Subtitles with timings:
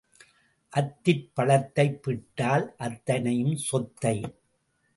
[0.73, 4.17] அத்திப் பழத்தைப் பிட்டால் அத்தனையும் சொத்தை.